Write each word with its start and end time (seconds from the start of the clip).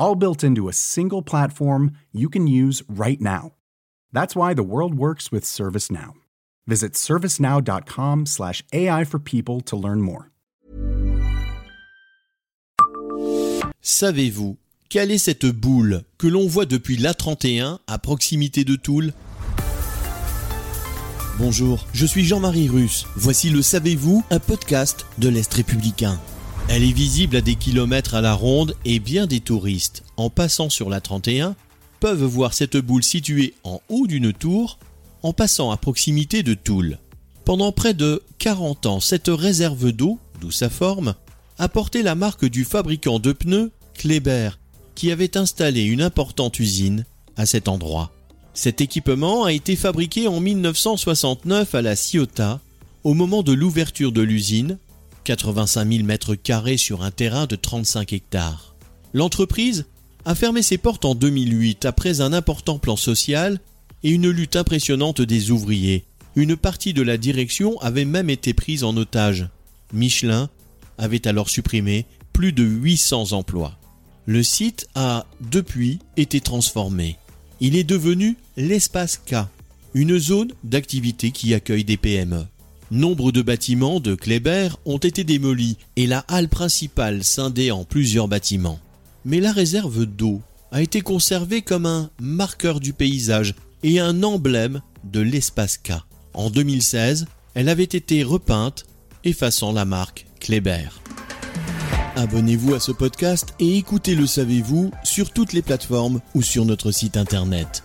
all 0.00 0.16
built 0.16 0.42
into 0.42 0.68
a 0.68 0.72
single 0.72 1.22
platform 1.22 1.92
you 2.10 2.28
can 2.28 2.48
use 2.48 2.82
right 2.88 3.20
now. 3.20 3.52
That's 4.12 4.34
why 4.34 4.54
the 4.54 4.64
world 4.64 4.94
works 4.94 5.30
with 5.30 5.44
ServiceNow. 5.44 6.14
Visit 6.66 6.94
servicenow.com/slash 6.94 8.64
AI 8.72 9.04
for 9.04 9.20
people 9.20 9.60
to 9.60 9.76
learn 9.76 10.00
more. 10.00 10.30
Savez-vous 13.80 14.56
quelle 14.90 15.12
est 15.12 15.18
cette 15.18 15.46
boule 15.46 16.02
que 16.18 16.26
l'on 16.26 16.48
voit 16.48 16.66
depuis 16.66 16.96
l'A31 16.96 17.78
à 17.86 17.98
proximité 17.98 18.64
de 18.64 18.74
Toul? 18.74 19.12
Bonjour, 21.38 21.86
je 21.92 22.04
suis 22.04 22.24
Jean-Marie 22.24 22.68
Russe. 22.68 23.06
Voici 23.14 23.50
le 23.50 23.62
Savez-vous, 23.62 24.24
un 24.30 24.40
podcast 24.40 25.06
de 25.18 25.28
l'Est 25.28 25.54
républicain. 25.54 26.18
Elle 26.72 26.84
est 26.84 26.92
visible 26.92 27.34
à 27.34 27.40
des 27.40 27.56
kilomètres 27.56 28.14
à 28.14 28.20
la 28.20 28.32
ronde 28.32 28.76
et 28.84 29.00
bien 29.00 29.26
des 29.26 29.40
touristes, 29.40 30.04
en 30.16 30.30
passant 30.30 30.70
sur 30.70 30.88
la 30.88 31.00
31, 31.00 31.56
peuvent 31.98 32.22
voir 32.22 32.54
cette 32.54 32.76
boule 32.76 33.02
située 33.02 33.54
en 33.64 33.80
haut 33.88 34.06
d'une 34.06 34.32
tour 34.32 34.78
en 35.24 35.32
passant 35.32 35.72
à 35.72 35.76
proximité 35.76 36.44
de 36.44 36.54
Toul. 36.54 36.98
Pendant 37.44 37.72
près 37.72 37.92
de 37.92 38.22
40 38.38 38.86
ans, 38.86 39.00
cette 39.00 39.26
réserve 39.26 39.90
d'eau, 39.90 40.20
d'où 40.40 40.52
sa 40.52 40.70
forme, 40.70 41.16
a 41.58 41.68
porté 41.68 42.04
la 42.04 42.14
marque 42.14 42.44
du 42.44 42.62
fabricant 42.64 43.18
de 43.18 43.32
pneus 43.32 43.72
Kleber, 43.94 44.50
qui 44.94 45.10
avait 45.10 45.36
installé 45.36 45.82
une 45.82 46.02
importante 46.02 46.60
usine 46.60 47.04
à 47.36 47.46
cet 47.46 47.66
endroit. 47.66 48.12
Cet 48.54 48.80
équipement 48.80 49.42
a 49.42 49.52
été 49.52 49.74
fabriqué 49.74 50.28
en 50.28 50.38
1969 50.38 51.74
à 51.74 51.82
la 51.82 51.96
Ciotat, 51.96 52.60
au 53.02 53.14
moment 53.14 53.42
de 53.42 53.52
l'ouverture 53.52 54.12
de 54.12 54.22
l'usine 54.22 54.78
85 55.24 55.90
000 55.90 56.04
mètres 56.04 56.34
carrés 56.34 56.76
sur 56.76 57.02
un 57.02 57.10
terrain 57.10 57.46
de 57.46 57.56
35 57.56 58.12
hectares. 58.12 58.74
L'entreprise 59.12 59.86
a 60.24 60.34
fermé 60.34 60.62
ses 60.62 60.78
portes 60.78 61.04
en 61.04 61.14
2008 61.14 61.84
après 61.84 62.20
un 62.20 62.32
important 62.32 62.78
plan 62.78 62.96
social 62.96 63.60
et 64.02 64.10
une 64.10 64.30
lutte 64.30 64.56
impressionnante 64.56 65.20
des 65.20 65.50
ouvriers. 65.50 66.04
Une 66.36 66.56
partie 66.56 66.94
de 66.94 67.02
la 67.02 67.16
direction 67.16 67.78
avait 67.80 68.04
même 68.04 68.30
été 68.30 68.54
prise 68.54 68.84
en 68.84 68.96
otage. 68.96 69.48
Michelin 69.92 70.48
avait 70.98 71.26
alors 71.26 71.48
supprimé 71.48 72.06
plus 72.32 72.52
de 72.52 72.62
800 72.62 73.32
emplois. 73.32 73.76
Le 74.26 74.42
site 74.42 74.86
a, 74.94 75.26
depuis, 75.40 75.98
été 76.16 76.40
transformé. 76.40 77.16
Il 77.60 77.74
est 77.74 77.84
devenu 77.84 78.36
l'espace 78.56 79.18
K, 79.18 79.46
une 79.94 80.18
zone 80.18 80.52
d'activité 80.62 81.30
qui 81.32 81.52
accueille 81.52 81.84
des 81.84 81.96
PME. 81.96 82.46
Nombre 82.90 83.30
de 83.30 83.40
bâtiments 83.40 84.00
de 84.00 84.16
Kléber 84.16 84.70
ont 84.84 84.98
été 84.98 85.22
démolis 85.22 85.76
et 85.94 86.08
la 86.08 86.24
halle 86.26 86.48
principale 86.48 87.22
scindée 87.22 87.70
en 87.70 87.84
plusieurs 87.84 88.26
bâtiments. 88.26 88.80
Mais 89.24 89.38
la 89.38 89.52
réserve 89.52 90.06
d'eau 90.06 90.40
a 90.72 90.82
été 90.82 91.00
conservée 91.00 91.62
comme 91.62 91.86
un 91.86 92.10
marqueur 92.20 92.80
du 92.80 92.92
paysage 92.92 93.54
et 93.84 94.00
un 94.00 94.24
emblème 94.24 94.82
de 95.04 95.20
l'espace 95.20 95.78
K. 95.78 95.92
En 96.34 96.50
2016, 96.50 97.26
elle 97.54 97.68
avait 97.68 97.84
été 97.84 98.24
repeinte, 98.24 98.86
effaçant 99.22 99.70
la 99.70 99.84
marque 99.84 100.26
Kléber. 100.40 100.88
Abonnez-vous 102.16 102.74
à 102.74 102.80
ce 102.80 102.90
podcast 102.90 103.54
et 103.60 103.76
écoutez 103.76 104.16
Le 104.16 104.26
Savez-vous 104.26 104.90
sur 105.04 105.30
toutes 105.30 105.52
les 105.52 105.62
plateformes 105.62 106.20
ou 106.34 106.42
sur 106.42 106.64
notre 106.64 106.90
site 106.90 107.16
internet. 107.16 107.84